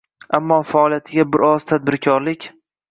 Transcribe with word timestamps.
ammo 0.37 0.57
faoliyatiga 0.71 1.27
bir 1.37 1.47
oz 1.51 1.71
tadbirkorlik 1.75 2.55